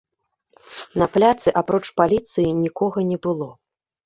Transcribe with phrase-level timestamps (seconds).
[1.01, 3.49] На пляцы, апроч паліцыі, нікога не было.